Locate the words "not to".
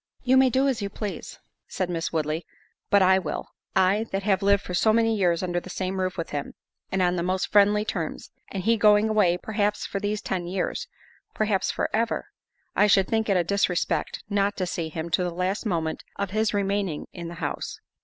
14.27-14.65